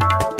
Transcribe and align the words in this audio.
you 0.00 0.39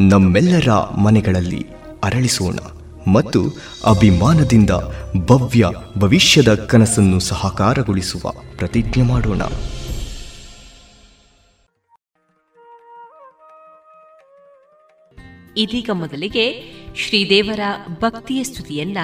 ನಮ್ಮೆಲ್ಲರ 0.00 0.72
ಮನೆಗಳಲ್ಲಿ 0.90 1.66
ಅರಳಿಸೋಣ 2.04 2.58
ಮತ್ತು 3.12 3.44
ಅಭಿಮಾನದಿಂದ 3.86 4.70
ಭವ್ಯ 5.26 5.64
ಭವಿಷ್ಯದ 5.98 6.54
ಕನಸನ್ನು 6.54 7.20
ಸಹಕಾರಗೊಳಿಸುವ 7.20 8.32
ಪ್ರತಿಜ್ಞೆ 8.56 9.02
ಮಾಡೋಣ. 9.02 9.42
ಇದೀಗ 15.56 15.90
ಮೊದಲಿಗೆ 15.92 16.72
ಶ್ರೀದೇವರ 16.96 17.60
ಭಕ್ತಿಯ 18.00 18.44
ಸ್ತುತಿಯನ್ನ 18.44 18.98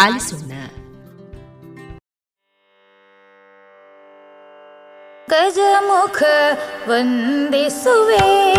ಆಲಿಸೋಣ. 0.00 0.52
ಗಜಮುಖ 5.30 6.22
ವಂದಿಸುವೇ. 6.88 8.54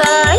か 0.00 0.29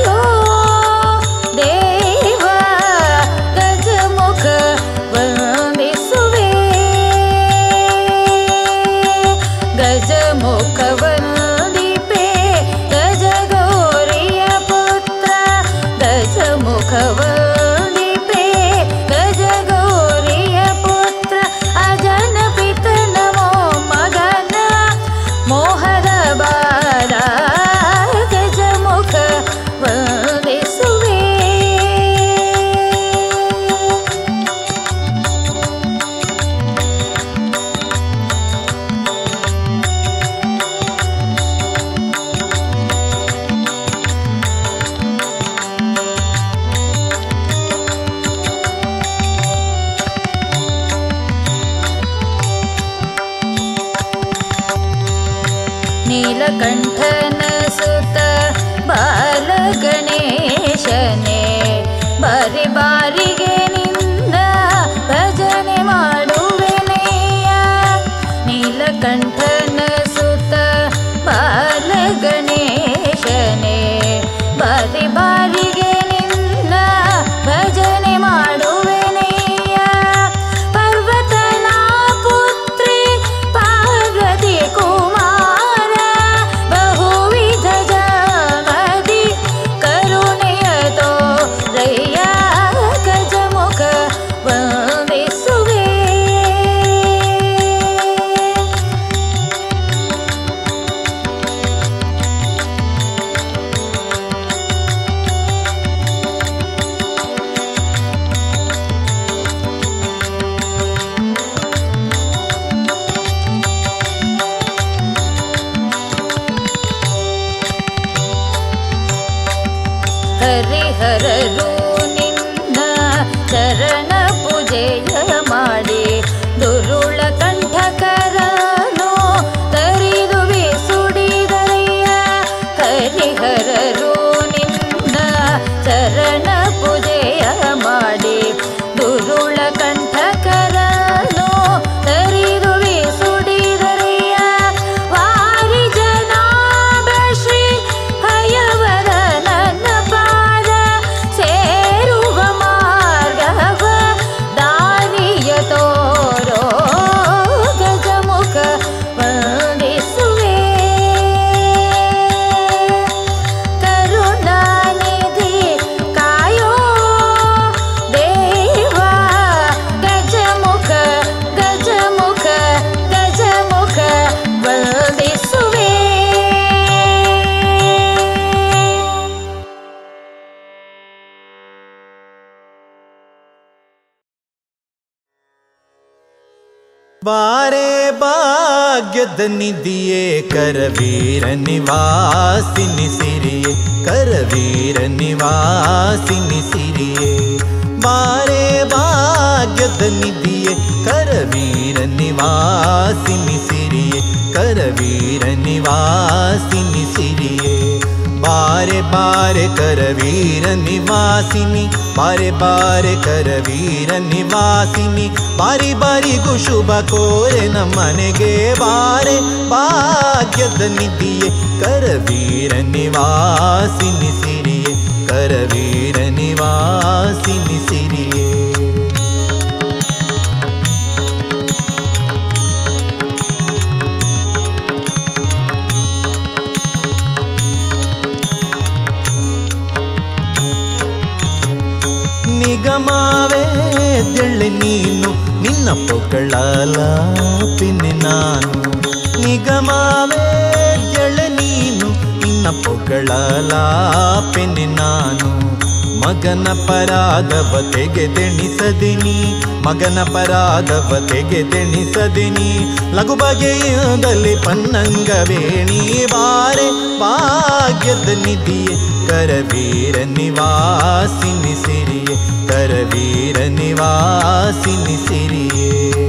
ಪರಾಧವ 257.62 257.92
ತೆಗೆದೆಣಿಸದಿನಿ, 257.92 259.64
ಮಗನ 259.86 260.24
ಪರಾಧವ 260.24 261.28
ತೆಗೆದೆಣಿಸದಿನಿ. 261.28 262.96
ಲಘು 263.16 263.36
ಬಗೆಯಿಂದಲೇ 263.36 264.56
ಪನ್ನಂಗವೇಣಿ 264.56 266.26
ಬಾರೆ, 266.32 267.20
ಭಾಗ್ಯದ 267.20 268.30
ನಿಧಿಯೇ, 268.46 269.28
ಕರವೀರ 269.28 270.18
ನಿವಾಸಿನಿ 270.18 271.86
ಸಿರಿಯೇ, 271.86 272.36
ಕರವೀರ 272.68 273.58
ನಿವಾಸಿನಿ 273.58 275.28
ಸಿರಿಯೇ. 275.28 276.21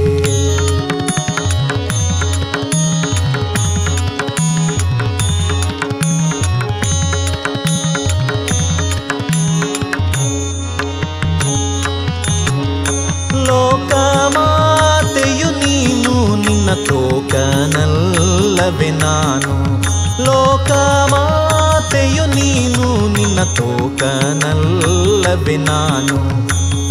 ತೋಕನಲ್ಲವೇ 16.73 18.89
ನಾನು. 18.89 19.83
ಲೋಕಮಾತೆಯು 20.23 22.25
ನೀನು, 22.25 23.07
ನಿನ್ನ 23.07 23.43
ತೋಕನಲ್ಲವೇ 23.43 25.57
ನಾನು. 25.57 26.43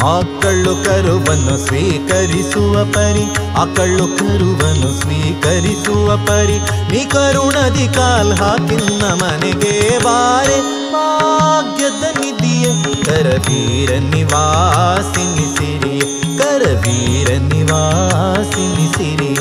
ಆಕಳ್ಳು 0.07 0.85
ಕರುವನ್ನು 0.85 1.67
ಸ್ವೀಕರಿಸುವ 1.67 2.85
ಪರಿ 2.85 3.25
ಆಕಳ್ಳು 3.57 4.07
ಕರುವನ್ನು 4.07 5.01
ಸ್ವೀಕರಿಸುವ 5.01 6.17
ಪರಿ, 6.17 6.93
ನೀ 6.93 7.05
ಕರುಣದಿ 7.05 7.89
ಕಾಲ್ 7.89 8.33
ಹಾಕಿನ್ನ 8.33 9.03
ಮನೆಗೆ 9.03 10.05
ಬಾರೆ. 10.05 10.93
ಭಾಗ್ಯದ 10.93 12.19
ನಿಧಿಯ 12.19 12.65
ಕರವೀರ 13.05 13.91
ನಿವಾಸಿನಿ 13.91 15.57
ಸಿರಿಯ 16.43 16.63
ವೀರ 16.83 17.29
ನಿವಾಸಿನಿ 17.29 18.87
ಸಿರಿ. 18.93 19.33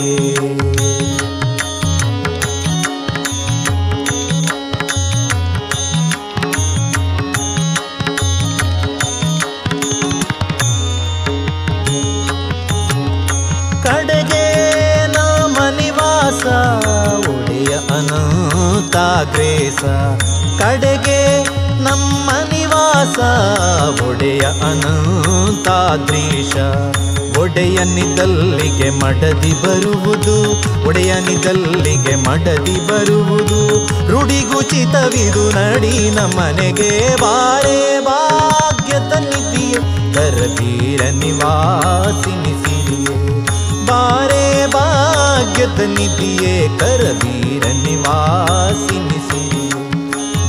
ಕಡೆಗೆ 13.84 14.46
ನಿವಾಸ 15.70 16.46
ಒಡೆಯ 17.30 17.74
ಅನಂತಾಗ್ರೇಸ 17.98 19.84
ನಿವಾಸ 23.02 23.20
ಒಡೆಯ 24.10 24.40
ಅನಂತಾದ್ರೀಶ. 24.40 26.54
ಒಡೆಯನಿದಲ್ಲಿಗೆ 27.40 28.90
ಮಡದಿ 28.90 29.64
ಬರುವುದು 29.64 30.62
ಒಡೆಯನಿದಲ್ಲಿಗೆ 30.88 32.16
ಮಡದಿ 32.16 32.88
ಬರುವುದು. 32.88 33.86
ರುಡಿಗುಚಿತವಿದು 34.12 35.50
ನಡಿ 35.50 36.10
ನಮ್ಮನೆಗೆ 36.10 37.22
ಬಾರೆ 37.22 38.06
ಭಾಗ್ಯ 38.06 38.92
ತನಿತಿಯ 38.92 39.74
ಕರವೀರ 40.14 41.10
ನಿವಾಸಿನಿ 41.10 42.64
ಸಿರಿಯೇ 42.64 43.46
ಬಾರೆ 43.86 44.68
ಭಾಗ್ಯದ 44.68 45.80
ನಿಧಿಯೇ 45.80 46.70
ಕರವೀರ 46.80 47.66
ನಿವಾಸಿನಿ 47.66 49.20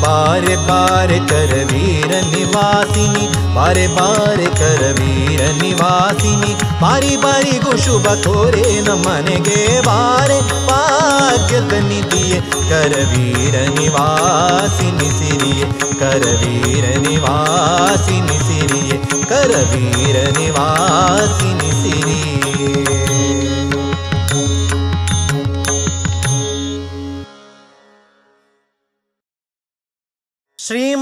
ಬಾರೆ 0.02 0.56
ಬಾರೆ 0.68 1.18
ಕರವೀರ 1.30 2.12
ನಿವಾಸಿನಿ 2.32 3.24
ಬಾರೆ 3.56 3.86
ಬಾರೆ 3.96 4.48
ಕರವೀರ 4.60 5.40
ನಿವಾಸಿನಿ 5.62 6.52
ಬಾರಿ 6.82 7.14
ಬಾರಿಗೂ 7.16 7.72
ಶುಭ 7.84 8.06
ಕೋರೆ 8.24 8.66
ನಮ್ಮನೆಗೆ 8.86 9.58
ಬಾರೆ 9.88 10.38
ಭಾಗ್ಯದ 10.68 11.74
ನಿಧಿಯೇ 11.88 12.38
ಕರವೀರ 12.70 13.56
ನಿವಾಸಿನಿ 13.78 15.10
ಸಿರಿಯೇ 15.18 15.66
ಕರವೀರ 16.00 16.86
ನಿವಾಸಿನಿ 17.06 18.38
ಸಿರಿಯೇ 18.48 18.98
ಕರವೀರ 19.28 20.16
ನಿವಾಸಿನಿ 20.38 21.72
ಸಿರಿಯೇ 21.82 22.31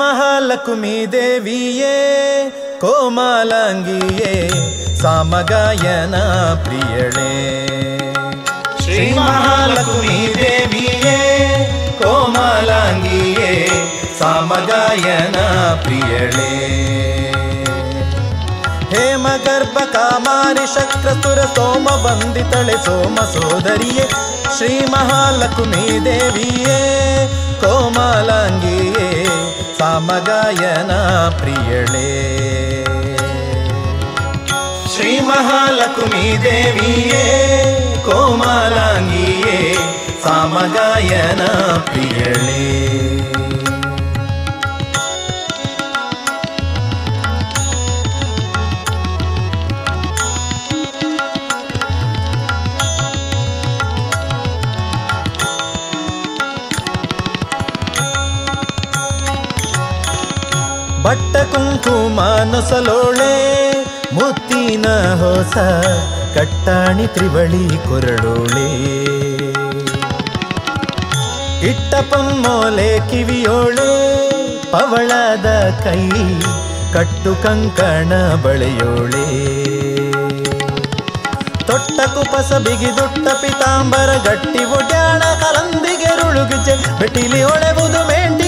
ಮಹಾಲಕ್ಷ್ಮೀ 0.01 1.07
ದೇವಿಯೇ 1.07 1.95
ಕೋಮಲಾಂಗಿಯೇ 2.81 4.33
ಸಾಮಗಾಯನ 4.97 6.17
ಪ್ರಿಯಳೇ. 6.65 7.33
ಶ್ರೀ 8.83 9.13
ಮಹಾಲಕ್ಷ್ಮೀ 9.19 10.17
ದೇವಿಯೇ 10.35 11.17
ಕೋಮಲಾಂಗಿಯೇ 12.03 13.51
ಸಾಮಗಾಯನ 14.19 15.39
ಪ್ರಿಯಳೇ. 15.83 16.51
ಹೇಮ 18.95 19.27
ಗರ್ಭ 19.45 19.79
ಕಾಮಾರಿ 19.93 20.67
ಶಕ್ರಸುರ 20.75 21.41
ಸೋಮ 21.57 21.89
ವಂದಿತಳೆ 22.05 22.77
ಸೋಮ 22.85 23.19
ಸೋದರಿಯೇ 23.35 24.07
ಶ್ರೀ 24.57 24.75
ಮಹಾಲಕ್ಷ್ಮೀ 24.91 25.85
ದೇವಿಯೇ 26.05 26.81
ಕೋಮಲಾಂಗಿಯೇ 27.61 29.09
ಸಾಮಗಾಯನ 29.81 30.93
ಪ್ರಿಯಳೇ. 31.29 32.11
ಶ್ರೀ 34.95 35.21
ಮಹಾಲಕ್ಷ್ಮೀ 35.21 36.37
ದೇವಿಯೇ 36.43 37.25
ಕೋಮಲಾಂಗಿಯೇ 38.05 39.75
ಸಾಮಗಾಯನ 40.25 41.47
ಪ್ರಿಯಳೇ. 41.81 43.10
ಬಟ್ಟ 61.05 61.37
ಕುಂಕುಮ 61.53 62.21
ಮುತ್ತಿನ 64.17 64.87
ಹೊಸ 65.21 65.57
ಕಟ್ಟಾಣಿ 66.37 67.07
ತ್ರಿವಳಿ 67.15 67.65
ಕೊರಳೋಳೆ 67.89 68.69
ಇಟ್ಟ 71.71 71.95
ಪೊಮ್ಮೋಲೆ 72.11 72.89
ಕಿವಿಯೋಳೆ, 73.11 73.91
ಪವಳದ 74.73 75.49
ಕೈ 75.85 76.03
ಕಟ್ಟು 76.95 77.33
ಕಂಕಣ 77.43 78.13
ಬಳೆಯೋಳೆ. 78.45 79.27
ತೊಟ್ಟ 81.69 81.99
ಕುಪಸ 82.15 82.51
ಬಿಗಿದುಟ್ಟ 82.67 83.27
ಪಿತಾಂಬರ 83.43 84.11
ಗಟ್ಟಿ 84.29 84.63
ಒಡ್ಯಾಣ 84.79 85.23
ಕಲಂದಿಗೆ 85.43 86.13
ರುಳುಗಿಜೆ, 86.21 86.77
ಬೆಟ್ಟಿಲಿ 87.01 87.43
ಒಳೆವುದು 87.53 88.01
ಮೇಂಟಿಗೆ 88.09 88.40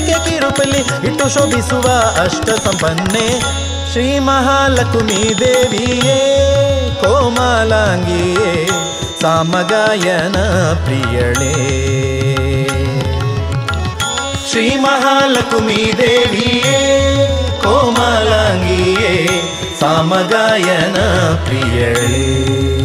ಕಿರುಪಲಿ 0.53 1.07
ಇಟ್ಟು 1.07 1.29
ಶೋಭಿಸುವ 1.29 1.83
ಅಷ್ಟ 2.25 2.51
ಸಂಪನ್ನೆ 2.51 3.41
ಶ್ರೀ 3.93 4.19
ಮಹಾಲಕ್ಷ್ಮೀ 4.19 5.35
ದೇವಿಯೇ, 5.35 6.19
ಕೋಮಲಾಂಗಿಯೇ, 7.01 8.67
ಸಾಮಗಾಯನ 9.21 10.37
ಪ್ರಿಯಳೇ. 10.85 11.53
ಶ್ರೀ 14.51 14.77
ಮಹಾಲಕ್ಷ್ಮೀ 14.77 15.93
ದೇವಿಯೇ, 15.99 16.79
ಕೋಮಲಾಂಗಿಯೇ, 17.63 19.43
ಸಾಮಗಾಯನ 19.81 20.97
ಪ್ರಿಯಳೇ. 21.45 22.82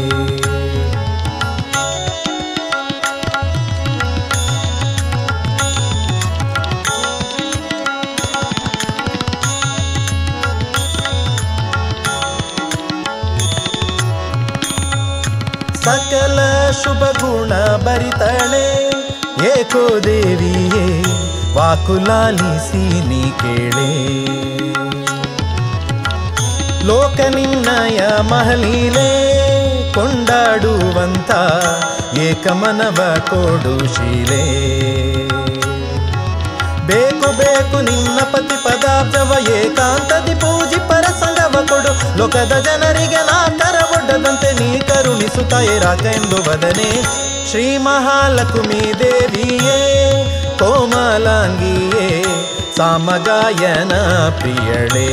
ಗುಣ 17.20 17.54
ಬರಿತಳೆ. 17.86 18.90
ಏಕೋ 19.48 20.04
ದೇವಿಯೇ 20.04 21.04
ವಾಕುಲಾಲಿಸಿ 21.56 23.08
ನೀ 23.08 23.32
ಕೇಳೆ. 23.32 23.90
ಲೋಕ 26.88 27.20
ನಿನ್ನಯ 27.36 28.00
ಮಹಲೀಲೆ 28.22 29.10
ಕೊಂಡಾಡುವಂತ 29.94 31.32
ಏಕಮನವ 32.18 33.16
ಕೊಡು 33.30 33.96
ಶೀಲೆ. 33.96 34.44
ಬೇಕು 36.88 37.38
ಬೇಕು 37.38 37.82
ನಿನ್ನ 37.82 38.20
ಪತಿ 38.32 38.64
ಪದಾರ್ಥವ 38.64 39.50
ಏಕಾಂತದಿ 39.50 40.36
ಪೂಜಿ 40.36 40.80
ಪರಸಂಗವ 40.90 41.66
ಕೊಡು. 41.68 42.18
ಲೋಕದ 42.18 42.54
ಜನರಿಗೆ 42.66 43.22
ನಾ 43.26 43.48
ಒಡ್ಡದಂತೆ 44.08 44.64
ನೀ 44.64 44.80
ಕರುಣಿಸು 44.80 45.50
ತಾಯಿರಾಕ 45.50 46.02
ಎಂದು 46.02 46.50
ವದನೆ. 46.50 47.04
ಶ್ರೀ 47.50 47.78
ಮಹಾಲಕ್ಷ್ಮೀ 47.78 48.94
ದೇವಿಯೇ, 49.00 49.80
ಕೋಮಲಾಂಗಿಯೇ, 50.60 52.24
ಸಾಮಗಾಯನ 52.78 53.92
ಪ್ರಿಯಳೇ. 54.30 55.10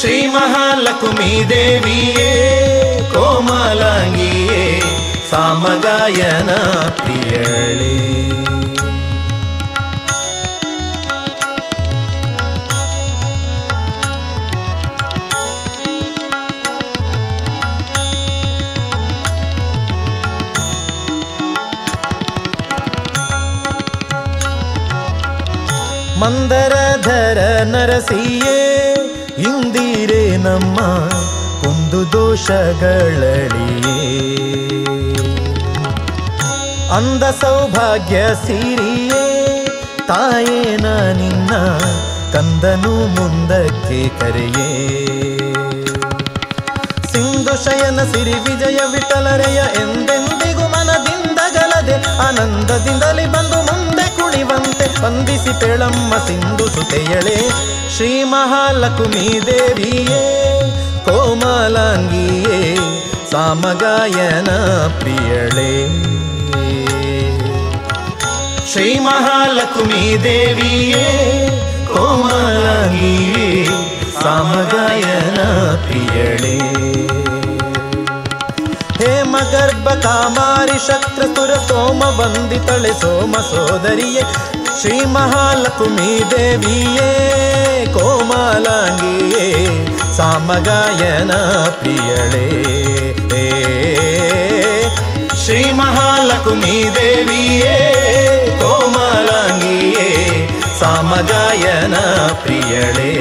ಶ್ರೀ 0.00 0.26
ಮಹಾಲಕ್ಷ್ಮೀ 0.26 1.44
ದೇವಿಯೇ, 1.44 2.30
ಕೋಮಲಾಂಗಿಯೇ, 3.14 4.80
ಸಾಮಗಾಯನ 5.30 6.50
ಪ್ರಿಯಳೇ. 6.90 8.47
ಮಂದರಧರ 26.20 27.38
ನರಸಿಯೇ, 27.64 28.56
ಇಂದಿರೆ 29.42 30.36
ನಮ್ಮ 30.36 30.78
ಕುಂದು 31.60 32.12
ದೋಷಗಳಳಿಯೇ 32.12 33.96
ಅಂದ 36.90 37.22
ಸೌಭಾಗ್ಯ 37.22 38.16
ಸಿರಿಯೇ 38.46 39.24
ತಾಯೇನ 40.08 40.86
ನಿನ್ನ 41.10 41.52
ಕಂದನು 42.32 42.94
ಮುಂದಕ್ಕೆ 43.16 44.08
ಕರೆಯೇ. 44.20 44.68
ಸಿಂಧು 47.12 47.54
ಶಯನ 47.64 48.00
ಸಿರಿ 48.12 48.32
ವಿಜಯ 48.32 48.78
ವಿಠಲರೆಯ 48.92 49.60
ಎಂದೆಂದಿಗೂ 49.82 50.66
ಮನದಿಂದಗಲದೆ 50.68 51.96
ಆನಂದದಿಂದಲೇ 52.28 53.26
ಬಂದು 53.26 53.58
ಕುಣಿವಂತೆ 54.38 54.86
ಪೆಳಮ್ಮ 55.00 55.52
ಪೇಳಮ್ಮ 55.60 56.14
ಸಿಂಧು 56.26 56.66
ಸುತೆಯಳೆ 56.66 57.36
ಶ್ರೀ 57.96 58.22
ಮಹಾಲಕ್ಷ್ಮೀ 58.22 59.40
ದೇವಿಯೇ 59.46 60.22
ಕೋಮಲಾಂಗಿಯೇ, 61.04 62.76
ಸಾಮಗಾಯನ 63.30 64.50
ಪ್ರಿಯಳೇ. 64.98 65.72
ಶ್ರೀ 68.72 68.98
ಮಹಾಲಕ್ಷ್ಮೀ 68.98 70.16
ದೇವಿಯೇ 70.16 71.06
ಕೋಮಲಾಂಗಿಯೇ, 71.94 73.64
ಸಾಮಗಾಯನ 74.22 75.40
ಪ್ರಿಯಳೇ. 75.86 76.58
ಹೇಮ 78.98 79.36
ಗರ್ಭ 79.52 79.88
ಕಾಮಾರಿ 79.88 80.78
ಶಕ್ರ 80.86 81.22
ಸೋಮ 81.68 82.02
ವಂದಿತಳೆ 82.02 83.00
ಸೋಮ 83.00 83.36
ಸೋದರಿಯೇ 83.36 84.22
ಶ್ರೀ 84.80 85.04
ಮಹಾಲಕ್ಷ್ಮೀ 85.04 86.20
ದೇವಿಯೇ 86.30 87.08
ಕೋಮಲಾಂಗಿಯೇ, 87.94 89.46
ಸಾಮಗಾಯನ 90.16 91.32
ಪ್ರಿಯಳೇ. 91.70 92.46
ಶ್ರೀ 95.44 95.72
ಮಹಾಲಕ್ಷ್ಮೀ 95.72 96.84
ದೇವಿಯೇ 96.94 97.76
ಕೋಮಲಾಂಗಿಯೇ, 98.60 100.08
ಸಾಮಗಾಯನ 100.80 101.96
ಪ್ರಿಯಳೇ. 102.42 103.12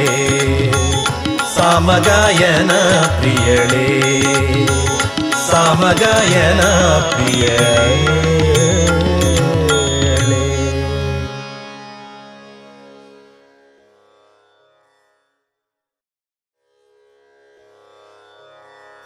ಸಾಮಗಾಯನ 1.55 2.71
ಪ್ರಿಯಳೇ. 3.19 3.97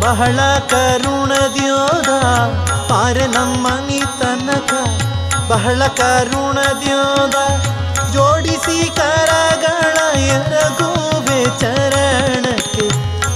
ಬಹಳ 0.00 0.38
ಕರುಣದ್ಯೋದ 0.70 2.10
ಬಾರೆ 2.90 3.26
ನಮ್ಮನಿ 3.28 4.00
ತನಕ 4.20 4.72
ಬಹಳ 5.48 5.82
ಕರುಣದ್ಯೋದ 5.96 7.36
ಜೋಡಿಸಿ 8.12 8.78
ಕರಗಳ 8.96 9.96
ಎರಗುವೆ 10.28 11.40
ಚರಣಕ್ಕೆ, 11.60 12.86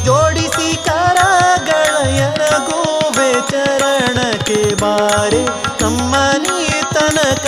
ಜೋಡಿಸಿ 0.04 0.68
ಕರಗಳ 0.86 1.94
ಎರಗುವೆ 2.18 2.87
ಚರಣಕ್ಕೆ 3.40 4.74
ಬಾರೆ 4.74 5.42
ನಮ್ಮನಿ 5.82 6.58
ತನಕ 6.94 7.46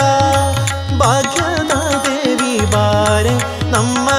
ಭಾಗ್ಯದ 0.99 1.73
ದೇವಿ 2.07 2.55
ಬಾರೆ 2.67 3.35
ನಮ್ಮನಿ 3.71 3.71
ತನಕ 3.73 4.10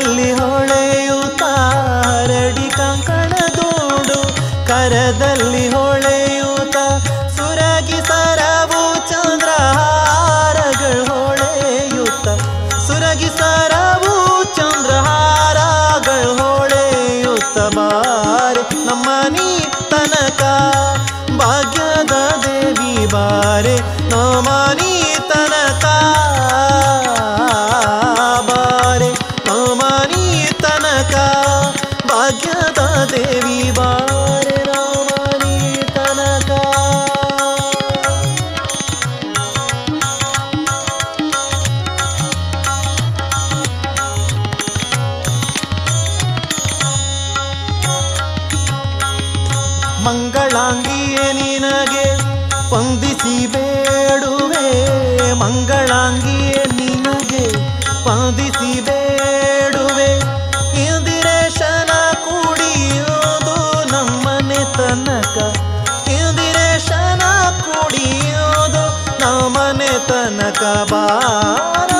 ಕರದಲ್ಲಿ 0.00 0.28
ಹೊಳೆಯುತ್ತ 0.32 1.42
ಹರಡಿ 2.02 2.68
ಕಂಕಣದೂಡು 2.76 4.18
ಕರದಲ್ಲಿ 4.68 5.64
ಹೊಳೆಯುತ್ತ 5.74 5.89
कबारा 70.62 71.99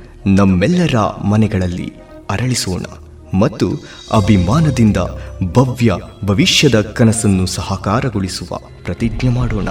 ನಮ್ಮೆಲ್ಲರ 0.27 0.97
ಮನೆಗಳಲ್ಲಿ 1.23 1.93
ಅರಳಿಸೋಣ 2.29 2.83
ಮತ್ತು 3.39 3.69
ಅಭಿಮಾನದಿಂದ 4.13 4.97
ಭವ್ಯ 5.53 5.93
ಭವಿಷ್ಯದ 6.25 6.81
ಕನಸನ್ನು 6.81 7.45
ಸಹಕಾರಗೊಳಿಸುವ 7.45 8.59
ಪ್ರತಿಜ್ಞೆ 8.83 9.29
ಮಾಡೋಣ. 9.29 9.69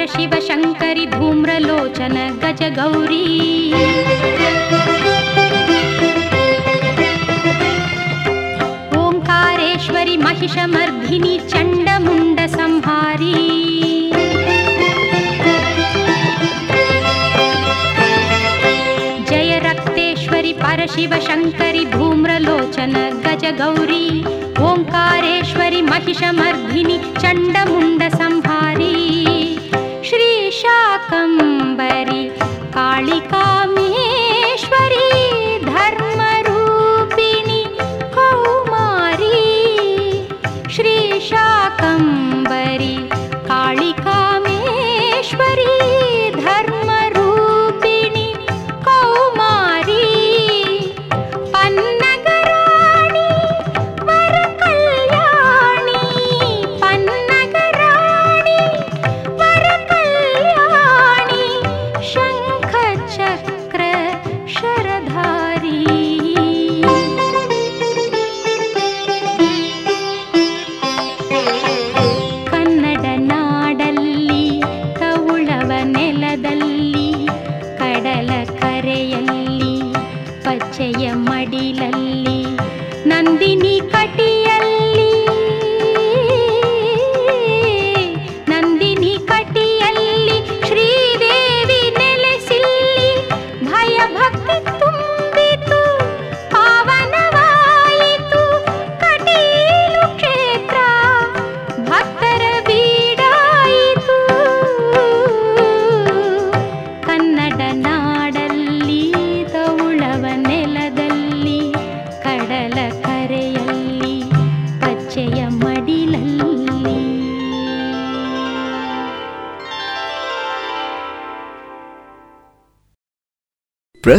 शंकर 0.00 0.12
शिव 0.16 0.34
शंकरि 0.46 1.04
धूम्रलोचन 1.12 2.14
गज 2.42 2.62
गौरी 2.76 3.24
ओङ्कारेश्वरि 8.98 10.16
महिषमर्धिनी 10.24 11.36
जय 19.30 19.58
रक्तेश्वरि 19.66 20.52
परशिव 20.62 21.14
शङ्करि 21.28 21.84
धूम्रलोचन 21.96 22.96
गज 23.26 23.44
गौरी 23.60 24.04
ओङ्कारेश्वरि 24.70 25.82
महिषमर्धिनि 25.92 26.98
चण्डमुण्ड 27.22 28.08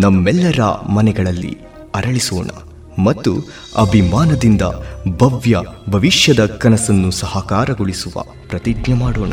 ನಮ್ಮೆಲ್ಲರ 0.00 0.60
ಮನೆಗಳಲ್ಲಿ 0.88 1.58
ಅರಳಿಸೋಣ 1.94 2.50
ಮತ್ತು 3.02 3.36
ಅಭಿಮಾನದಿಂದ 3.78 4.62
ಭವ್ಯ 5.16 5.56
ಭವಿಷ್ಯದ 5.88 6.46
ಕನಸನ್ನು 6.46 7.10
ಸಹಕಾರಗೊಳಿಸುವ 7.10 8.22
ಪ್ರತಿಜ್ಞೆ 8.48 8.94
ಮಾಡೋಣ. 8.94 9.32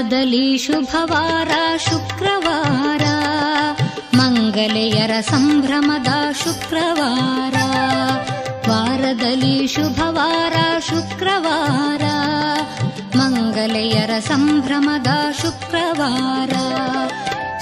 ವಾರದಲ್ಲಿ 0.00 0.58
ಶುಭವಾರ, 0.58 1.50
ಶುಕ್ರವಾರ. 1.90 3.04
ಮಂಗಲೆಯರ 4.14 5.20
ಸಂಭ್ರಮದ 5.20 6.08
ಶುಕ್ರವಾರ. 6.44 7.54
ವಾರದಲ್ಲಿ 8.70 9.66
ಶುಭವಾರ, 9.66 10.52
ಶುಕ್ರವಾರ. 10.88 12.02
ಮಂಗಲೆಯರ 13.16 14.10
ಸಂಭ್ರಮದ 14.18 15.06
ಶುಕ್ರವಾರ. 15.42 16.50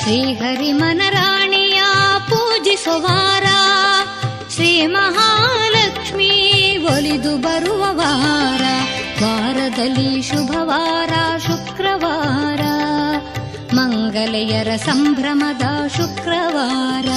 ಶ್ರೀಹರಿ 0.02 0.72
ಮನರಾಣಿಯ 0.72 1.82
ಪೂಜಿಸುವಾರ 2.30 3.44
ಶ್ರೀ 4.54 4.86
ಮಹಾಲಕ್ಷ್ಮೀ 4.86 6.52
ಒಲಿದು 6.76 7.36
ಬರುವ 7.36 7.84
ವಾರ. 7.90 8.62
ವಾರದಲ್ಲಿ 9.22 10.22
ಶುಭವಾರ 10.22 11.12
ಶುಕ್ರವಾರ 11.38 12.62
ಮಂಗಲೆಯರ 13.74 14.70
ಸಂಭ್ರಮದ 14.76 15.64
ಶುಕ್ರವಾರ 15.96 17.08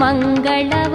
மங்களவ 0.00 0.94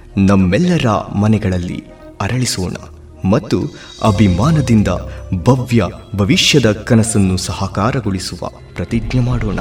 ನಮ್ಮೆಲ್ಲರ 0.17 0.89
ಮನೆಗಳಲ್ಲಿ 1.15 1.83
ಅರಳಿಸೋಣ 2.21 2.73
ಮತ್ತು 3.29 3.61
ಅಭಿಮಾನದಿಂದ 4.03 4.87
ಭವ್ಯ 5.43 5.83
ಭವಿಷ್ಯದ 6.15 6.71
ಕನಸನ್ನು 6.71 7.37
ಸಹಕಾರಗೊಳಿಸುವ 7.37 8.49
ಪ್ರತಿಜ್ಞೆ 8.75 9.19
ಮಾಡೋಣ. 9.19 9.59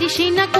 পারিস 0.00 0.18
না 0.38 0.59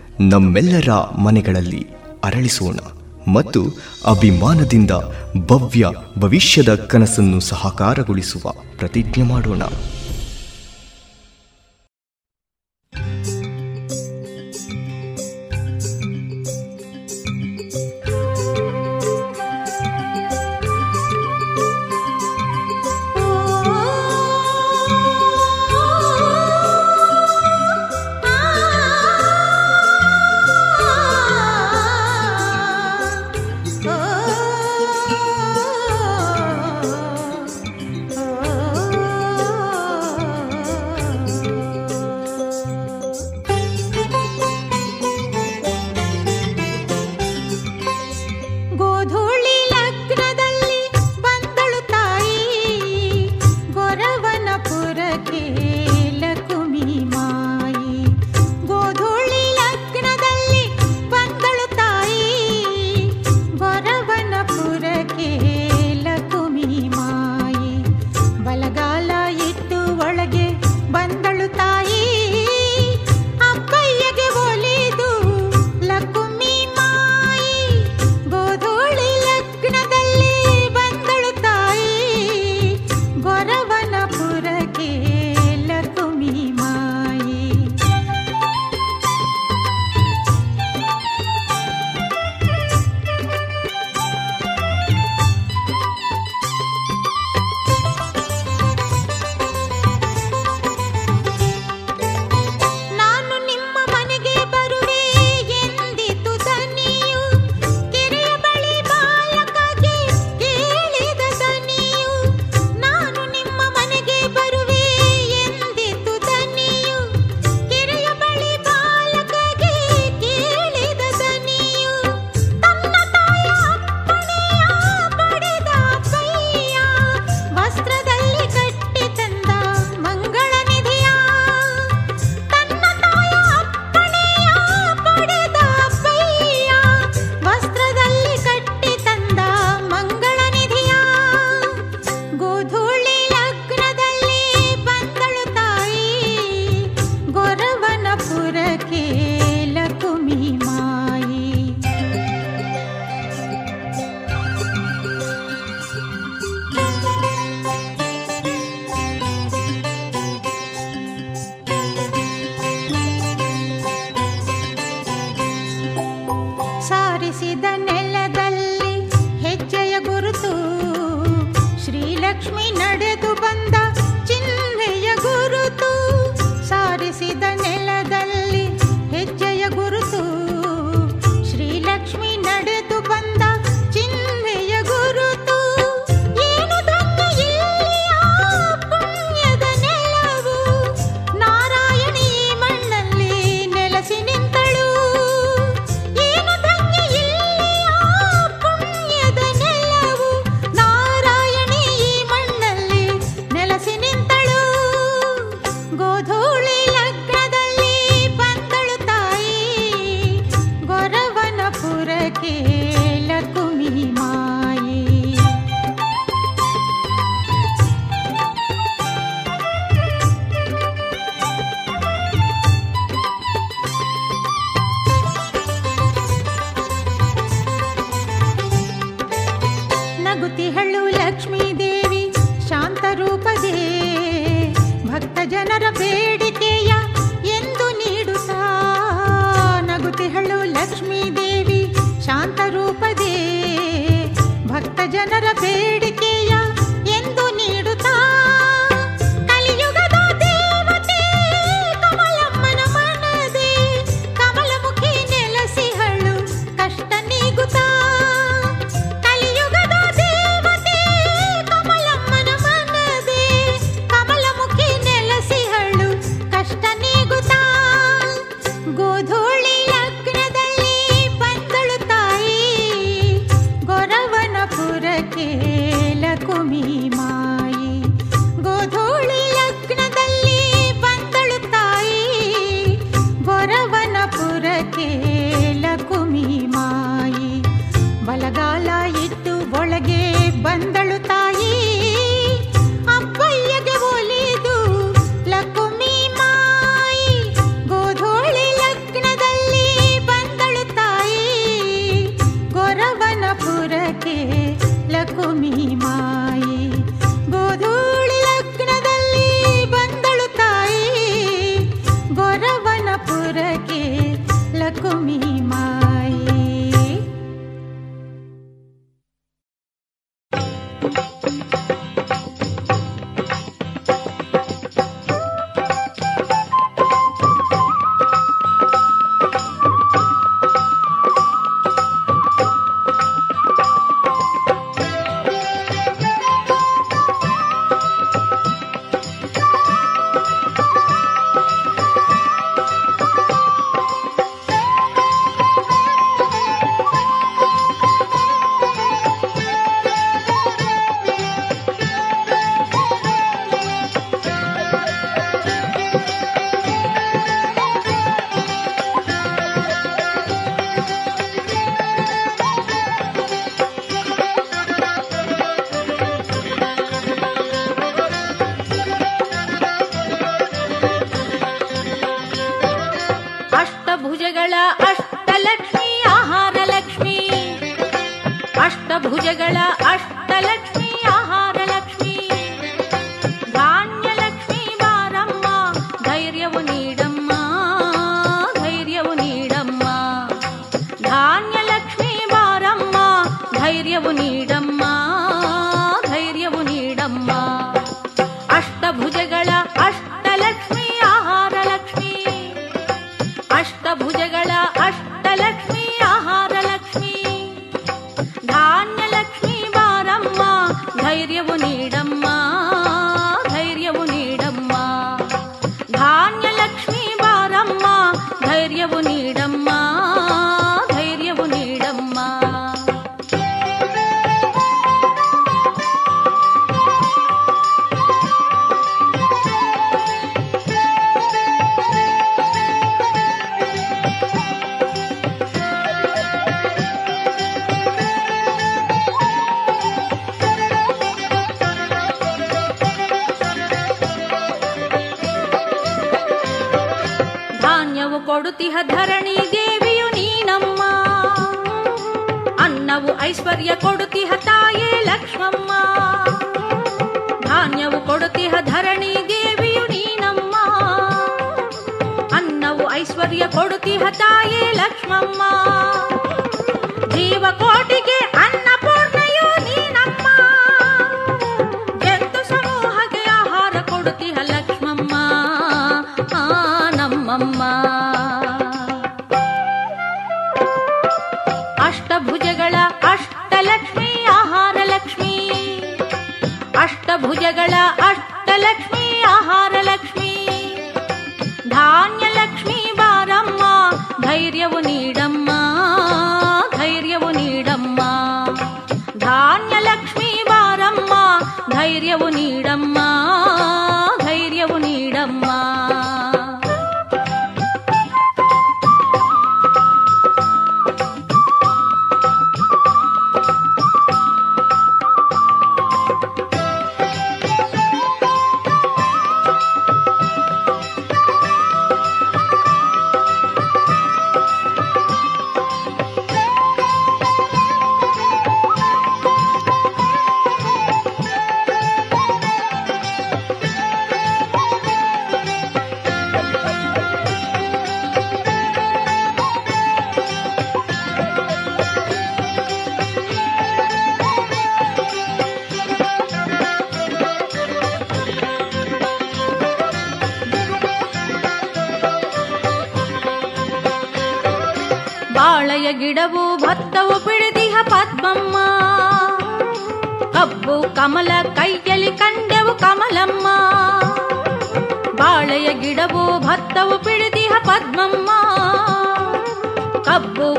ನಮ್ಮೆಲ್ಲರ 0.29 0.89
ಮನೆಗಳಲ್ಲಿ 1.17 1.87
ಅರಳಿಸೋಣ 2.23 2.79
ಮತ್ತು 3.31 3.65
ಅಭಿಮಾನದಿಂದ 4.07 4.91
ಭವ್ಯ 5.47 5.85
ಭವಿಷ್ಯದ 6.17 6.75
ಕನಸನ್ನು 6.75 7.39
ಸಹಕಾರಗೊಳಿಸುವ 7.39 8.51
ಪ್ರತಿಜ್ಞೆ 8.77 9.23
ಮಾಡೋಣ. 9.23 9.61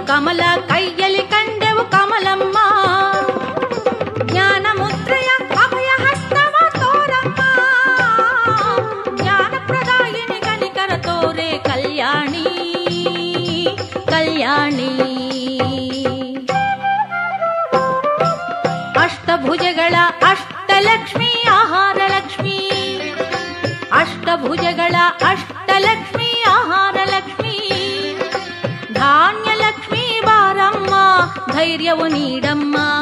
ಕಮಲ 0.07 0.41
ಕೈಯಲ್ಲಿ 0.69 1.01
ధైర్యము 31.62 32.05
నీడమ్మా. 32.05 33.02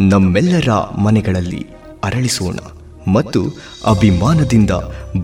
ನಮ್ಮೆಲ್ಲರ 0.00 0.70
ಮನೆಗಳಲ್ಲಿ 0.98 1.66
ಅರಳಿಸೋಣ 2.04 2.58
ಮತ್ತು 3.12 3.44
ಅಭಿಮಾನದಿಂದ 3.86 4.70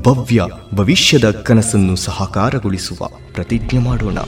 ಭವ್ಯ 0.03 0.43
ಭವಿಷ್ಯದ 0.75 1.31
ಕನಸನ್ನು 1.31 1.97
ಸಹಕಾರಗೊಳಿಸುವ 1.97 3.09
ಪ್ರತಿಜ್ಞೆ 3.33 3.79
ಮಾಡೋಣ. 3.79 4.19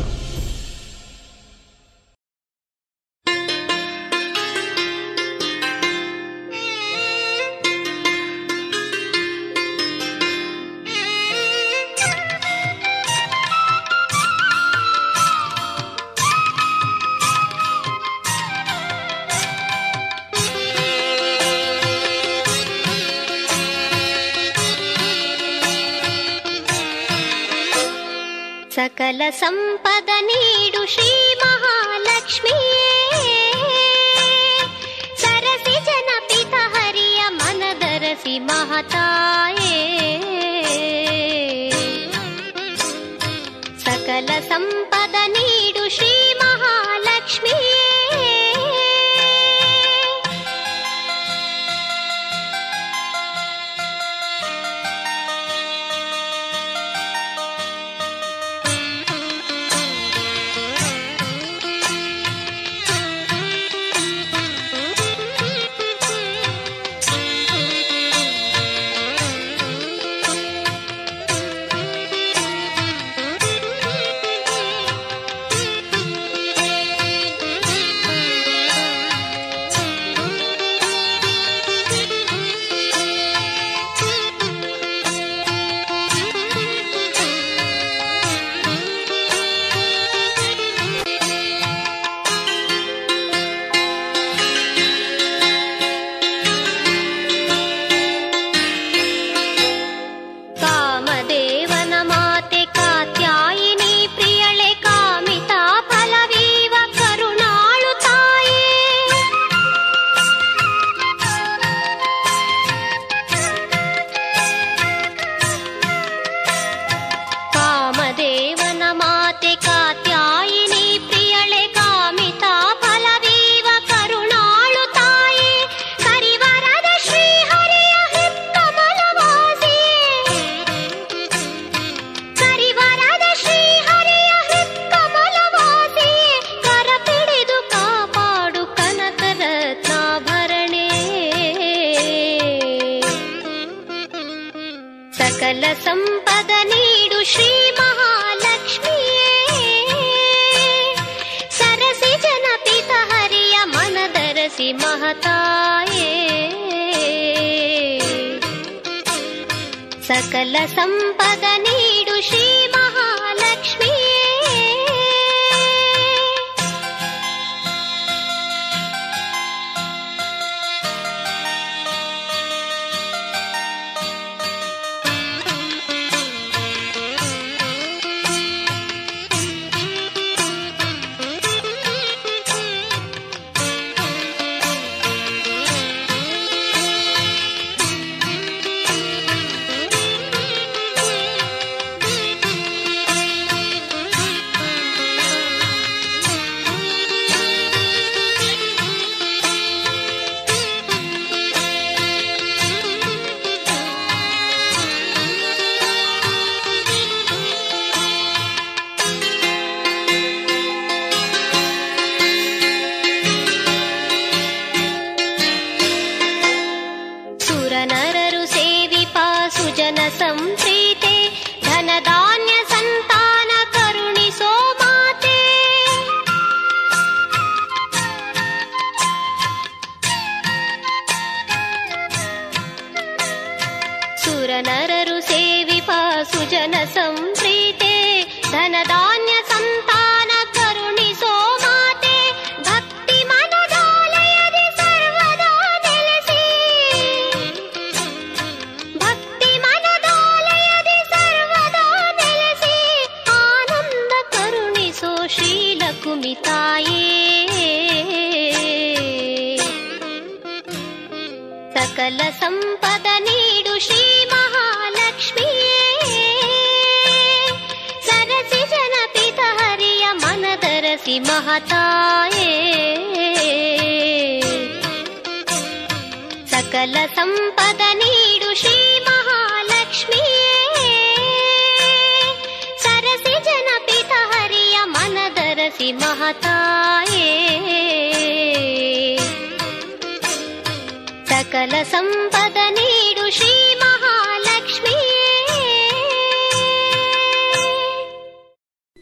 等。 220.19 220.72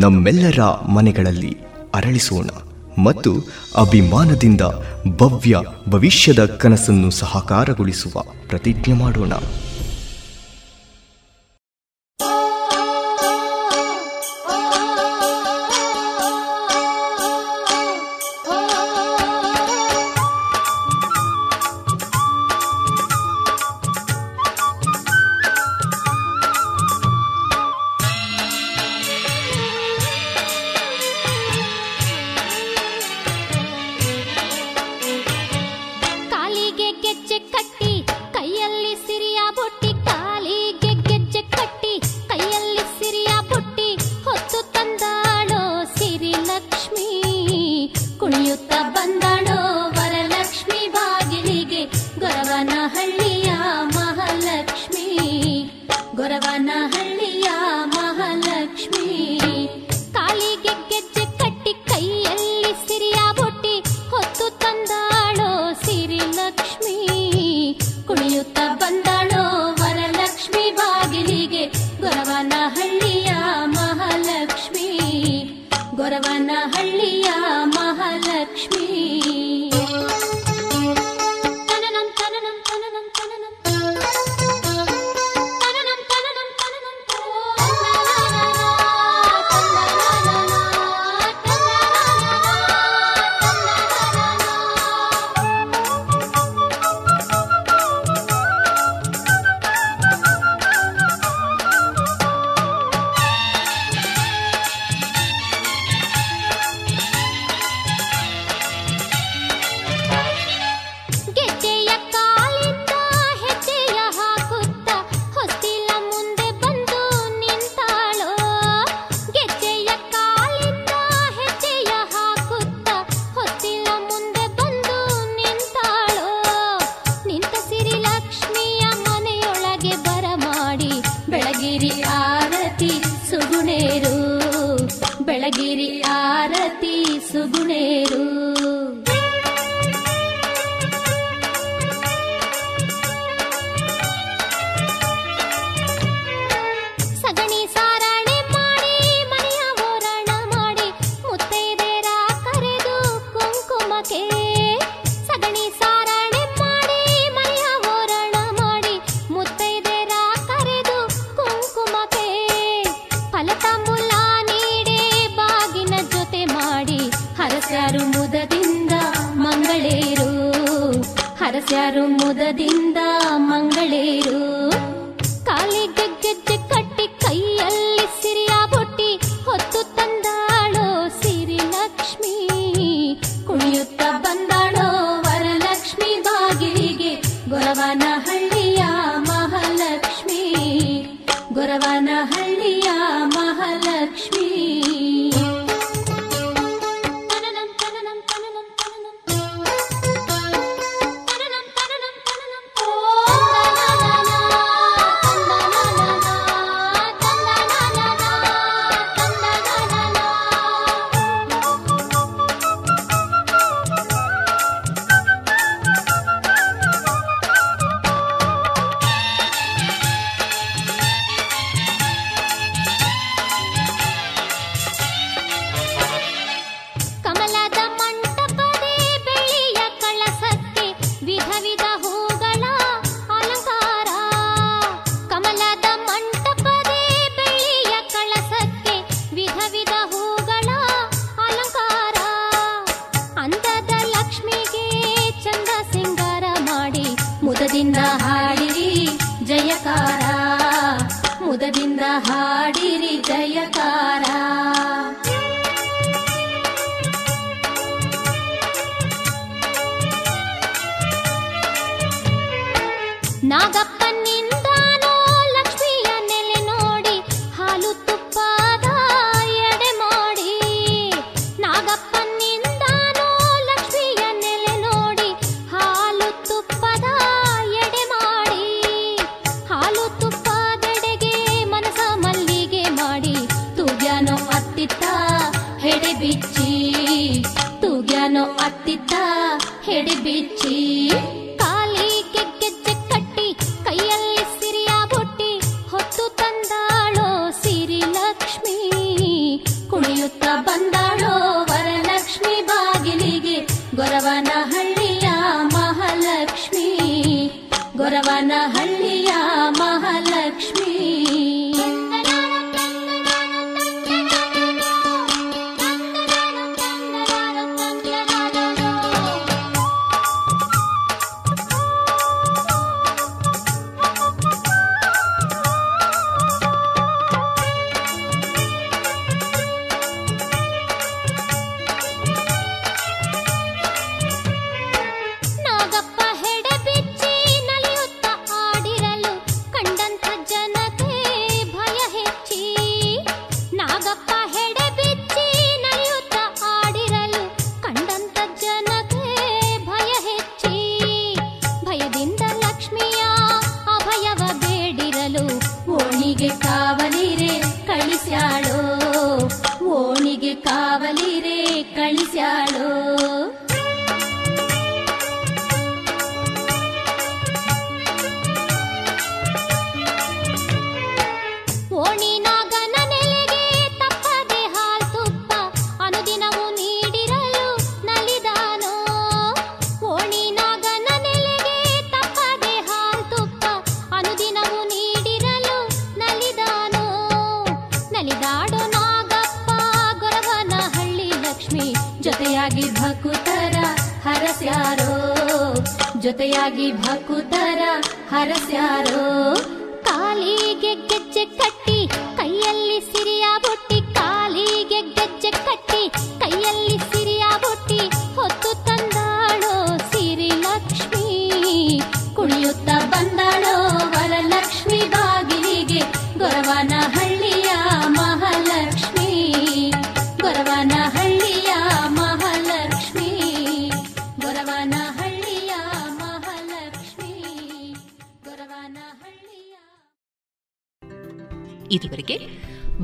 ನಮ್ಮೆಲ್ಲರ 0.00 0.60
ಮನೆಗಳಲ್ಲಿ 0.88 1.56
ಅರಳಿಸೋಣ 1.94 2.48
ಮತ್ತು 3.02 3.34
ಅಭಿಮಾನದಿಂದ 3.76 4.60
ಭವ್ಯ 5.16 5.56
ಭವಿಷ್ಯದ 5.88 6.44
ಕನಸನ್ನು 6.44 7.10
ಸಹಕಾರಗೊಳಿಸುವ 7.10 8.22
ಪ್ರತಿಜ್ಞೆ 8.48 8.94
ಮಾಡೋಣ. 8.94 9.32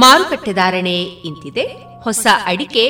ಮಾರುಕಟ್ಟೆ 0.00 0.52
ಧಾರಣೆ 0.52 0.96
ಇಂತಿದೆ. 1.28 1.64
ಹೊಸ 2.04 2.26
ಅಡಿಕೆ 2.46 2.84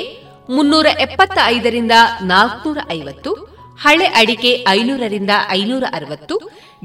ಮುನ್ನೂರ 0.48 0.86
ಎಪ್ಪತ್ತ 1.04 1.38
ಐದರಿಂದ 1.54 1.94
ನಾಲ್ಕುನೂರ 2.22 2.80
ಐವತ್ತು 2.92 3.30
ಹಳೆ 3.78 4.06
ಅಡಿಕೆ 4.20 4.50
ಐನೂರರಿಂದ 4.68 5.32
ಐನೂರ 5.50 5.84
ಅರವತ್ತು 5.92 6.34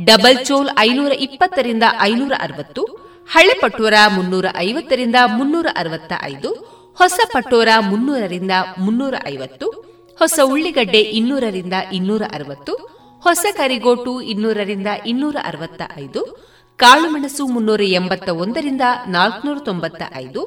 ಡಬಲ್ 0.01 0.39
ಚೋಲ್ 0.45 0.69
ಐನೂರ 0.79 1.13
ಇಪ್ಪತ್ತರಿಂದ 1.25 1.85
ಐನೂರ 2.01 2.33
ಅರವತ್ತು 2.39 2.83
ಹಳೆ 3.29 3.53
ಪಟೋರ 3.61 3.95
ಮುನ್ನೂರ 4.15 4.47
ಐವತ್ತರಿಂದ 4.57 5.17
ಮುನ್ನೂರ 5.37 5.67
ಅರವತ್ತ 5.75 6.13
ಐದು 6.23 6.49
ಹೊಸ 6.97 7.19
ಪಟೋರ 7.33 7.69
ಮುನ್ನೂರರಿಂದ 7.81 8.53
ಮುನ್ನೂರ 8.77 9.15
ಐವತ್ತು 9.27 9.67
ಹೊಸ 10.19 10.39
ಉಳ್ಳಿಗಡ್ಡೆ 10.45 11.01
ಇನ್ನೂರರಿಂದ 11.19 11.75
ಇನ್ನೂರ 11.91 12.23
ಅರವತ್ತು 12.33 12.73
ಹೊಸ 13.23 13.45
ಕರಿಗೋಟು 13.57 14.13
ಇನ್ನೂರರಿಂದ 14.31 14.89
ಇನ್ನೂರ 15.05 15.37
ಅರವತ್ತ 15.43 15.81
ಐದು 15.97 16.21
ಕಾಳುಮೆಣಸು 16.79 17.47
ಮುನ್ನೂರ 17.47 17.81
ಎಂಬತ್ತ 17.81 18.29
ಒಂದರಿಂದ 18.29 18.81
ನಾಲ್ಕುನೂರ 19.07 19.57
ತೊಂಬತ್ತ 19.59 20.03
ಐದು 20.15 20.41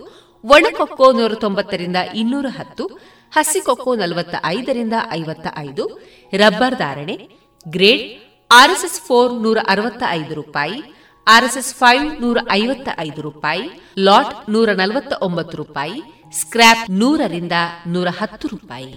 ಒಣಕೊಕ್ಕೋ 0.44 1.12
ನೂರ 1.12 1.34
ತೊಂಬತ್ತರಿಂದ 1.34 1.96
ಇನ್ನೂರ 2.14 2.46
ಹತ್ತು 2.58 2.84
ಹಸಿಕೊಕ್ಕೋ 3.32 3.94
ನಲವತ್ತ 3.94 4.34
ಐದರಿಂದ 4.44 4.92
ಐವತ್ತ 5.10 5.46
ಐದು 5.56 5.84
ರಬ್ಬರ್ 6.32 6.76
ಧಾರಣೆ, 6.78 7.16
ಗ್ರೇಡ್ 7.68 8.04
ಆರ್ಎಸ್ಎಸ್ 8.52 9.00
ಫೋರ್ 9.00 9.32
ನೂರ 9.42 9.58
ಅರವತ್ತ 9.68 10.02
ಐದು 10.10 10.34
ರೂಪಾಯಿ, 10.34 10.78
ಆರ್ಎಸ್ಎಸ್ 11.26 11.74
ಫೈವ್ 11.74 12.22
ನೂರ 12.22 12.38
ಐವತ್ತ 12.52 12.88
ಐದು 12.98 13.20
ರೂಪಾಯಿ, 13.22 13.64
ಲಾಟ್ 13.98 14.50
ನೂರ 14.50 14.68
ನಲವತ್ತ 14.72 15.12
ಒಂಬತ್ತು 15.22 15.56
ರೂಪಾಯಿ 15.56 16.02
ಸ್ಕ್ರಾಪ್ 16.32 16.90
ನೂರರಿಂದ 16.90 17.52
ನೂರ 17.86 18.08
ಹತ್ತು 18.20 18.48
ರೂಪಾಯಿ. 18.48 18.92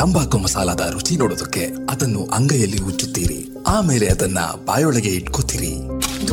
ತಂಬಾಕು 0.00 0.38
ಮಸಾಲಾದ 0.38 0.80
ರುಚಿ 0.90 1.16
ನೋಡೋದಕ್ಕೆ 1.16 1.66
ಅದನ್ನು 1.90 2.24
ಅಂಗೈಯಲ್ಲಿ 2.24 2.78
ಉಚ್ಚುತ್ತೀರಿ. 2.78 3.48
ಆಮೇಲೆ 3.66 4.08
ಅದನ್ನ 4.08 4.38
ಬಾಯೊಳಗೆ 4.66 5.08
ಇಟ್ಕೋತೀರಿ. 5.08 5.99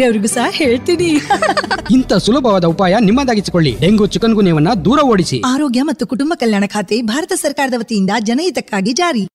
ಬೇರೆಯವ್ರಿಗೂ 0.00 0.26
ಸಹ 0.26 0.46
ಹೇಳ್ತೀನಿ. 0.50 1.08
ಇಂಥ 1.90 2.12
ಸುಲಭವಾದ 2.12 2.64
ಉಪಾಯ 2.64 2.96
ನಿಮ್ಮದಾಗಿಸಿಕೊಳ್ಳಿ. 3.00 3.76
ಡೆಂಗು 3.80 4.06
ಚಿಕನ್ 4.06 4.34
ಗುನ್ಯವನ್ನ 4.34 4.68
ದೂರ 4.84 4.98
ಓಡಿಸಿ. 5.00 5.42
ಆರೋಗ್ಯ 5.46 5.82
ಮತ್ತು 5.82 6.06
ಕುಟುಂಬ 6.06 6.32
ಕಲ್ಯಾಣ 6.36 6.64
ಖಾತೆ 6.66 7.02
ಭಾರತ 7.02 7.32
ಸರ್ಕಾರದ 7.32 7.74
ವತಿಯಿಂದ 7.78 8.10
ಜನಹಿತಕ್ಕಾಗಿ 8.20 8.92
ಜಾರಿ. 8.92 9.26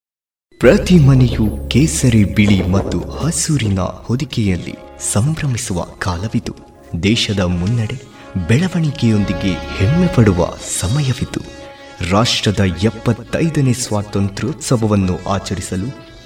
ಪ್ರತಿ 0.59 0.99
ಮನೆಯು 0.99 1.69
ಕೇಸರಿ 1.69 2.23
ಬಿಳಿ 2.23 2.67
ಮತ್ತು 2.67 2.99
ಹಸೂರಿನ 2.99 3.79
ಹೊದಿಕೆಯಲ್ಲಿ 3.79 4.75
ಸಂಭ್ರಮಿಸುವ 5.11 5.83
ಕಾಲವಿದು. 5.83 6.55
ದೇಶದ 7.03 7.39
ಮುನ್ನಡೆ 7.39 8.01
ಬೆಳವಣಿಗೆಯೊಂದಿಗೆ 8.47 9.53
ಹೆಮ್ಮೆ 9.53 10.07
ಪಡುವ 10.07 10.53
ಸಮಯವಿದು. 10.79 11.41
ರಾಷ್ಟ್ರದ 12.11 12.59
ಎಪ್ಪತ್ತೈದನೇ 12.83 13.73
ಸ್ವಾತಂತ್ರ್ಯೋತ್ಸವವನ್ನು 13.73 15.29
ಆಚರಿಸಲು 15.29 16.04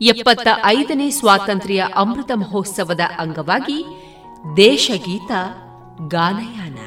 ಎಪ್ಪತ್ತ 0.00 0.48
ಐದನೇ 0.64 1.10
ಸ್ವಾತಂತ್ರ್ಯ 1.10 1.88
ಅಮೃತ 1.96 2.30
ಮಹೋತ್ಸವದ 2.34 3.00
ಅಂಗವಾಗಿ 3.18 3.84
ದೇಶಗೀತ 4.56 5.30
ಗಾನಯಾನ. 6.08 6.78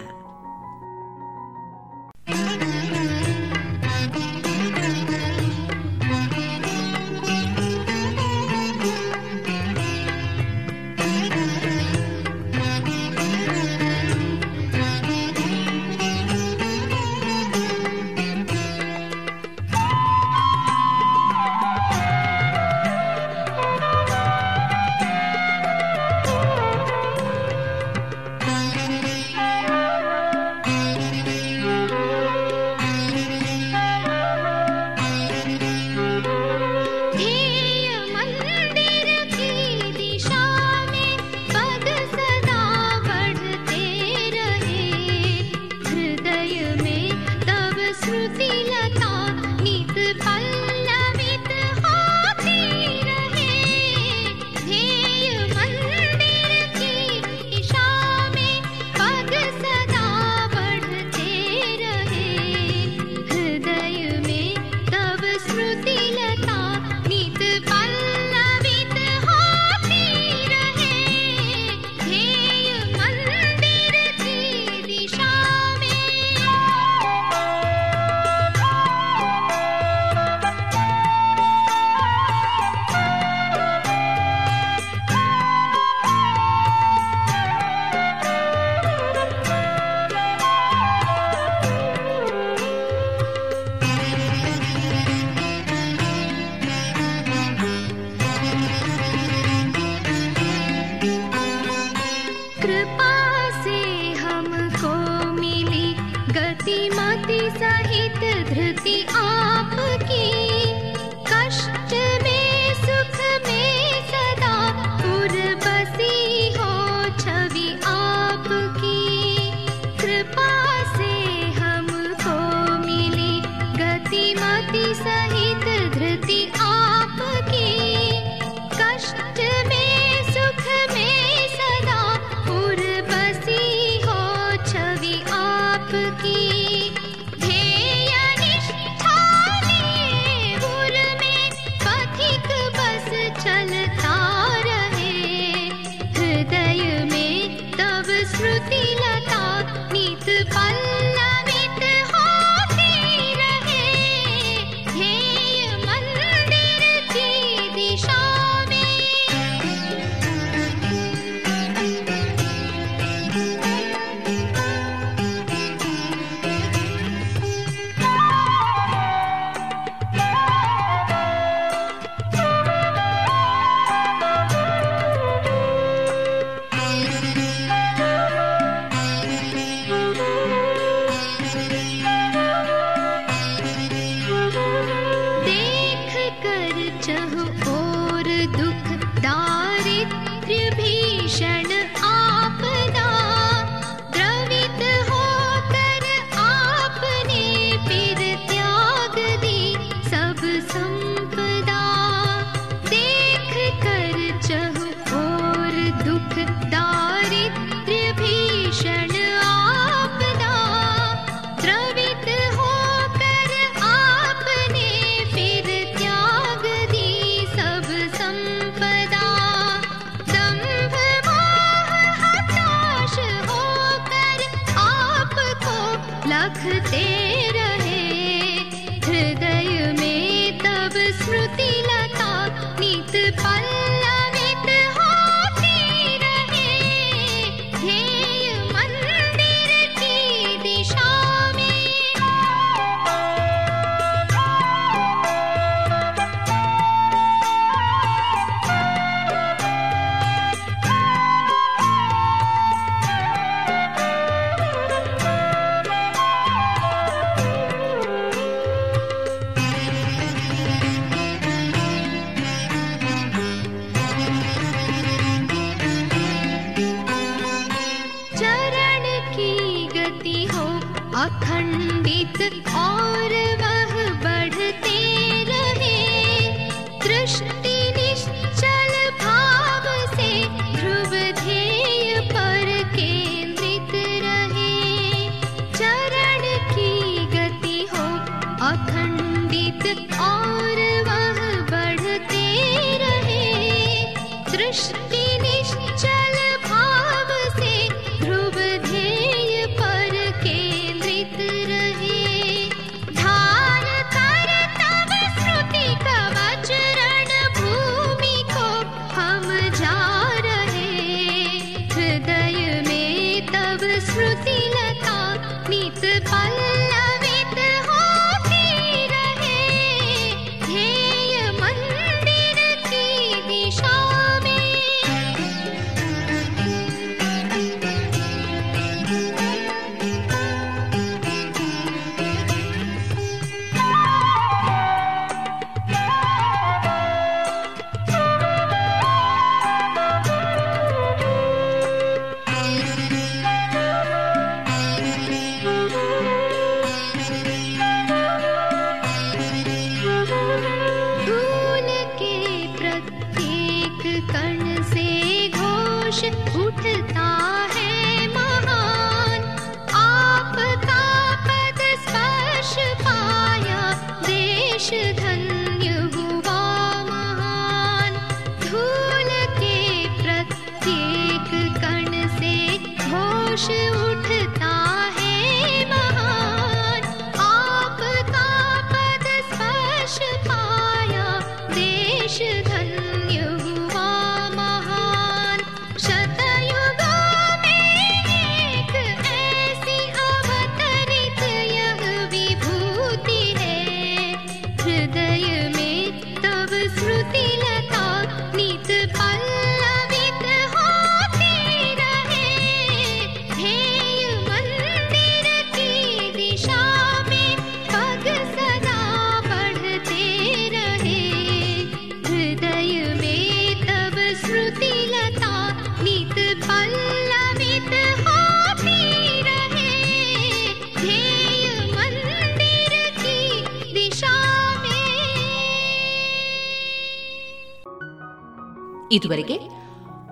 ಇದುವರೆಗೆ 429.11 429.59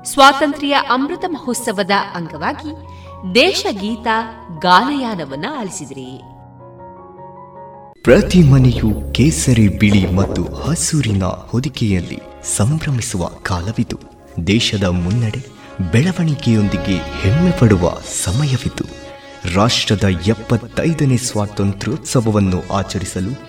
ಸ್ವಾತಂತ್ರ್ಯ 0.04 0.74
ಅಮೃತ 0.90 1.26
ಮಹೋತ್ಸವದ 1.28 1.92
ಅಂಗವಾಗಿ 2.14 2.72
ದೇಶಗೀತ 3.36 4.08
ಗಾನಯಾನವನ್ನ 4.60 5.46
ಆಲಿಸಿದ್ರಿ. 5.60 6.22
ಪ್ರತಿ 8.02 8.44
ಮನೆಯು 8.44 9.14
ಕೇಸರಿ 9.14 9.68
ಬಿಳಿ 9.68 10.12
ಮತ್ತು 10.12 10.44
ಹಸೂರಿನ 10.44 11.24
ಹೊದಿಕೆಯಲ್ಲಿ 11.24 12.20
ಸಂಭ್ರಮಿಸುವ 12.56 13.26
ಕಾಲವಿದು. 13.28 14.00
ದೇಶದ 14.48 14.84
ಮುನ್ನಡೆ 14.84 15.46
ಬೆಳವಣಿಗೆಯೊಂದಿಗೆ 15.92 16.98
ಹೆಮ್ಮೆ 16.98 17.52
ಪಡುವ 17.52 17.92
ಸಮಯವಿದು. 18.24 19.10
ರಾಷ್ಟ್ರದ 19.56 20.04
ಎಪ್ಪತ್ತೈದನೇ 20.04 21.18
ಸ್ವಾತಂತ್ರ್ಯೋತ್ಸವವನ್ನು 21.18 22.74
ಆಚರಿಸಲು 22.74 23.49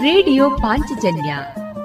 ರೇಡಿಯೋ 0.00 0.50
ಪಾಂಚಜನ್ಯ 0.50 1.36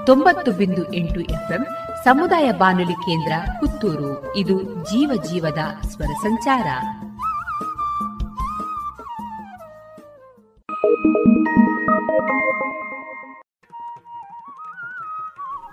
ತೊಂಬತ್ತು 0.06 0.52
ಬಿಂದು 0.52 0.94
ಎಂಟು 0.94 1.20
ಎಫ್ಎಂ 1.20 1.66
ಸಮುದಾಯ 2.04 2.52
ಬಾನುಲಿ 2.52 2.94
ಕೇಂದ್ರ 2.94 3.34
ಪುತ್ತೂರು. 3.60 4.36
ಇದು 4.36 4.64
ಜೀವ 4.64 5.24
ಜೀವದ 5.24 5.88
ಸ್ವರ 5.88 6.06
ಸಂಚಾರ. 6.06 6.68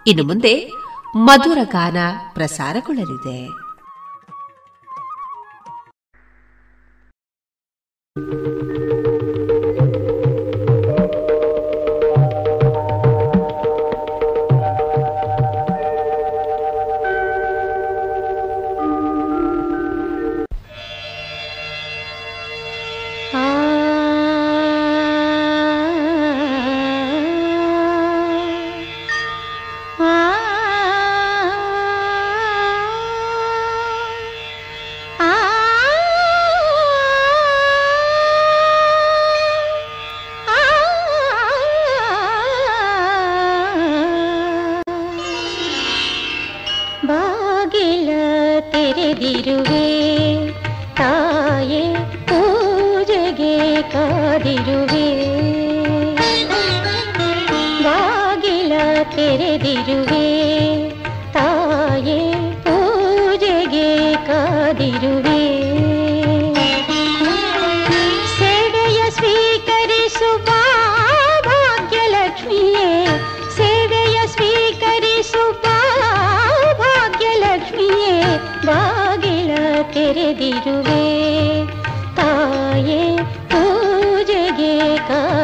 ಇನ್ನು 0.07 0.25
ಮುಂದೆ 0.25 0.71
ಮಧುರ 1.17 1.59
ಗಾನ 1.63 1.97
ಪ್ರಸಾರಗೊಳ್ಳಲಿದೆ 2.35 3.49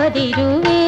കാതിരുവേ 0.08 0.87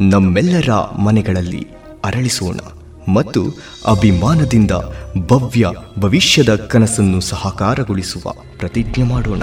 ನಮ್ಮೆಲ್ಲರ 0.00 0.70
ಮನೆಗಳಲ್ಲಿ 0.98 1.66
ಅರಳಿಸೋಣ 2.04 2.58
ಮತ್ತು 3.12 3.44
ಅಭಿಮಾನದಿಂದ 3.86 4.70
ಭವ್ಯ 5.26 5.66
ಭವಿಷ್ಯದ 5.98 6.54
ಕನಸನ್ನು 6.54 7.20
ಸಹಕಾರಗೊಳಿಸುವ 7.20 8.32
ಪ್ರತಿಜ್ಞೆ 8.58 9.04
ಮಾಡೋಣ. 9.04 9.42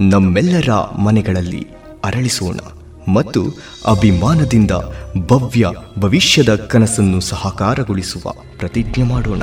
ನಮ್ಮೆಲ್ಲರ 0.00 0.70
ಮನೆಗಳಲ್ಲಿ 0.98 1.68
ಅರಳಿಸೋಣ 2.04 2.58
ಮತ್ತು 3.12 3.44
ಅಭಿಮಾನದಿಂದ 3.86 4.70
ಭವ್ಯ 5.26 5.66
ಭವಿಷ್ಯದ 5.98 6.54
ಕನಸನ್ನು 6.54 7.20
ಸಹಕಾರಗೊಳಿಸುವ 7.20 8.32
ಪ್ರತಿಜ್ಞೆ 8.58 9.04
ಮಾಡೋಣ. 9.04 9.42